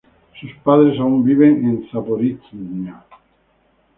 Sus 0.39 0.49
padres 0.63 0.99
aún 0.99 1.23
viven 1.23 1.63
en 1.63 1.87
Zaporizhia. 1.91 3.03